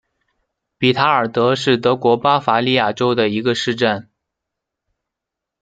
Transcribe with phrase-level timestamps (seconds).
[0.79, 4.09] 比塔尔德是德国巴伐利亚州的一个市镇。